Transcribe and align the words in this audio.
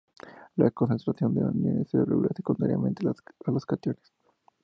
La 0.55 0.71
concentración 0.71 1.35
de 1.35 1.41
aniones 1.41 1.91
se 1.91 2.03
regula 2.03 2.29
secundariamente 2.35 3.05
a 3.07 3.51
los 3.51 3.65
cationes. 3.67 4.11